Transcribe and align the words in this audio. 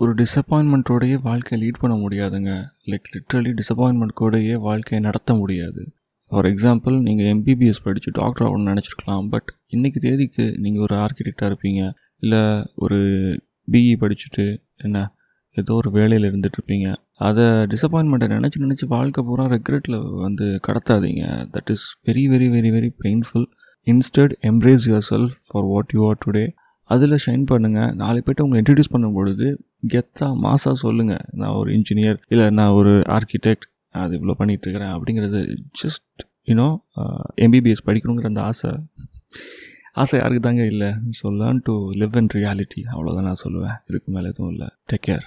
ஒரு 0.00 0.14
டிசப்பாயின்மெண்ட்டோடையே 0.14 1.16
வாழ்க்கையை 1.22 1.58
லீட் 1.62 1.80
பண்ண 1.80 1.94
முடியாதுங்க. 1.96 2.50
லைக் 2.86 3.06
லிட்ரலி 3.12 3.52
டிசப்பாயின்மெண்ட் 3.60 4.14
கூடயே 4.20 4.54
வாழ்க்கையை 4.54 5.00
நடத்த 5.06 5.34
முடியாது. 5.34 5.82
ஃபார் 6.30 6.46
எக்ஸாம்பிள் 6.46 6.96
நீங்கள் 7.00 7.26
எம்பிபிஎஸ் 7.26 7.82
படித்து 7.84 8.10
டாக்டர் 8.14 8.46
ஆகணும்னு 8.48 8.72
நினச்சிருக்கலாம் 8.72 9.28
பட் 9.28 9.48
இன்றைக்கி 9.72 9.98
தேதிக்கு 9.98 10.44
நீங்கள் 10.58 10.82
ஒரு 10.82 10.94
ஆர்கிடெக்டாக 10.96 11.48
இருப்பீங்க. 11.50 11.82
இல்லை 12.18 12.42
ஒரு 12.74 12.98
பிஇ 13.72 13.94
படிச்சுட்டு 14.02 14.46
என்ன 14.76 14.98
ஏதோ 15.56 15.74
ஒரு 15.74 15.90
வேலையில் 15.90 16.28
இருந்துகிட்ருப்பீங்க 16.30 16.88
அதை 17.18 17.44
டிசப்பாயின்மெண்ட்டை 17.44 18.28
நினச்சி 18.36 18.58
நினச்சி 18.58 18.86
வாழ்க்கை 18.86 19.24
பூரா 19.24 19.44
ரெக்ரெட்டில் 19.46 19.98
வந்து 20.20 20.60
கடத்தாதீங்க. 20.66 21.24
That 21.54 21.70
is 21.70 21.86
very 22.06 22.24
very 22.34 22.48
very 22.56 22.72
very 22.76 22.90
painful 23.04 23.46
instead 23.86 24.34
embrace 24.42 24.86
yourself 25.10 25.34
for 25.48 25.64
what 25.64 25.92
you 25.94 26.02
are 26.08 26.22
today 26.26 26.46
அதில் 26.90 27.22
ஷைன் 27.26 27.44
பண்ணுங்கள் 27.50 27.94
நாலு 27.94 28.22
பேர்ட்ட 28.26 28.40
உங்களை 28.40 28.58
இன்ட்ரடியூஸ் 28.62 28.90
பண்ணும் 28.90 29.14
பொழுது 29.14 29.46
கெத்தாக 29.92 30.38
மாசாக 30.44 30.76
சொல்லுங்கள் 30.84 31.24
நான் 31.40 31.56
ஒரு 31.60 31.70
இன்ஜினியர் 31.72 32.18
இல்லை 32.28 32.46
நான் 32.58 32.76
ஒரு 32.80 32.92
ஆர்கிடெக்ட் 33.16 33.66
அது 34.02 34.14
இவ்வளோ 34.18 34.36
பண்ணிகிட்ருக்கிறேன் 34.40 34.94
அப்படிங்கிறது 34.96 35.40
ஜஸ்ட் 35.82 36.24
யூனோ 36.50 36.68
எம்பிபிஎஸ் 37.44 37.86
படிக்கணுங்கிற 37.86 38.28
அந்த 38.32 38.42
ஆசை. 38.42 38.72
ஆசை 40.02 40.16
யாருக்கு 40.20 40.42
தாங்க 40.46 40.64
இல்லை? 40.72 40.90
So 41.18 41.26
learn 41.40 41.62
to 41.62 41.74
live 42.00 42.16
in 42.20 42.30
reality 42.34 42.82
அவ்வளோதான் 42.92 43.28
நான் 43.28 43.42
சொல்லுவேன். 43.44 43.76
இதுக்கு 43.88 44.10
மேலே 44.12 44.30
எதுவும் 44.32 44.52
இல்லை. 44.54 44.68
Take 44.90 45.04
care 45.08 45.26